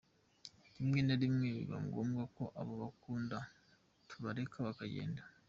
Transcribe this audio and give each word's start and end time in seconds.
Rimwe 0.75 0.99
na 1.07 1.15
rimwe 1.21 1.47
biba 1.55 1.77
ngombwa 1.87 2.23
ko 2.35 2.43
abo 2.59 2.71
dukunda 2.81 3.37
tubareka 4.09 4.57
bakagenda. 4.67 5.21